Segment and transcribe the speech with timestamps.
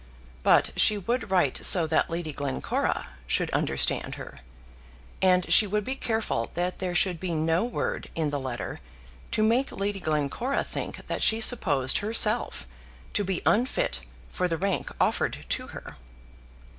[0.41, 4.39] But she would write so that Lady Glencora should understand her.
[5.21, 8.79] And she would be careful that there should be no word in the letter
[9.29, 12.65] to make Lady Glencora think that she supposed herself
[13.13, 13.99] to be unfit
[14.31, 15.97] for the rank offered to her.